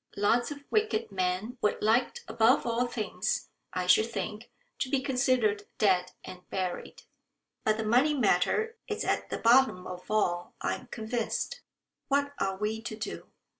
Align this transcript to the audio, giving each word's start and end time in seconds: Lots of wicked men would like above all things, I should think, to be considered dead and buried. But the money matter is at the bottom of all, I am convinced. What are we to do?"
Lots 0.15 0.49
of 0.49 0.63
wicked 0.71 1.11
men 1.11 1.59
would 1.61 1.79
like 1.83 2.21
above 2.27 2.65
all 2.65 2.87
things, 2.87 3.49
I 3.71 3.85
should 3.85 4.09
think, 4.09 4.49
to 4.79 4.89
be 4.89 4.99
considered 4.99 5.67
dead 5.77 6.13
and 6.23 6.41
buried. 6.49 7.03
But 7.65 7.77
the 7.77 7.83
money 7.85 8.15
matter 8.15 8.77
is 8.87 9.05
at 9.05 9.29
the 9.29 9.37
bottom 9.37 9.85
of 9.85 10.09
all, 10.09 10.55
I 10.59 10.73
am 10.73 10.87
convinced. 10.87 11.61
What 12.07 12.33
are 12.39 12.57
we 12.57 12.81
to 12.81 12.95
do?" 12.95 13.27